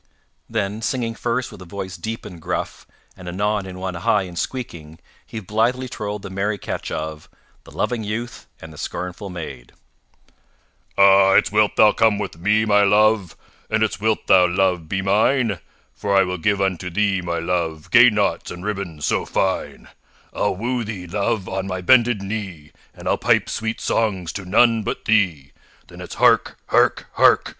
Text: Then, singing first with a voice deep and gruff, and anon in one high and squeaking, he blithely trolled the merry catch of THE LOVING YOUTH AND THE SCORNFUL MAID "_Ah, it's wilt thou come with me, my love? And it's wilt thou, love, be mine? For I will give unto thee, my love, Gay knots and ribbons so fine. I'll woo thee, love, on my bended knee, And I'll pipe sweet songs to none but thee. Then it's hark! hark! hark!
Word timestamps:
Then, 0.49 0.81
singing 0.81 1.13
first 1.13 1.51
with 1.51 1.61
a 1.61 1.65
voice 1.65 1.95
deep 1.95 2.25
and 2.25 2.41
gruff, 2.41 2.87
and 3.15 3.27
anon 3.29 3.67
in 3.67 3.77
one 3.77 3.93
high 3.93 4.23
and 4.23 4.35
squeaking, 4.35 4.97
he 5.27 5.39
blithely 5.39 5.87
trolled 5.87 6.23
the 6.23 6.31
merry 6.31 6.57
catch 6.57 6.89
of 6.89 7.29
THE 7.65 7.71
LOVING 7.71 8.03
YOUTH 8.03 8.47
AND 8.59 8.73
THE 8.73 8.79
SCORNFUL 8.79 9.29
MAID 9.29 9.73
"_Ah, 10.97 11.37
it's 11.37 11.51
wilt 11.51 11.75
thou 11.75 11.91
come 11.91 12.17
with 12.17 12.39
me, 12.39 12.65
my 12.65 12.81
love? 12.81 13.37
And 13.69 13.83
it's 13.83 14.01
wilt 14.01 14.25
thou, 14.25 14.47
love, 14.47 14.89
be 14.89 15.03
mine? 15.03 15.59
For 15.93 16.17
I 16.17 16.23
will 16.23 16.39
give 16.39 16.59
unto 16.59 16.89
thee, 16.89 17.21
my 17.21 17.37
love, 17.37 17.91
Gay 17.91 18.09
knots 18.09 18.49
and 18.49 18.65
ribbons 18.65 19.05
so 19.05 19.23
fine. 19.23 19.87
I'll 20.33 20.55
woo 20.55 20.83
thee, 20.83 21.05
love, 21.05 21.47
on 21.47 21.67
my 21.67 21.81
bended 21.81 22.23
knee, 22.23 22.71
And 22.95 23.07
I'll 23.07 23.19
pipe 23.19 23.49
sweet 23.51 23.79
songs 23.79 24.33
to 24.33 24.45
none 24.45 24.81
but 24.81 25.05
thee. 25.05 25.51
Then 25.89 26.01
it's 26.01 26.15
hark! 26.15 26.57
hark! 26.69 27.07
hark! 27.13 27.49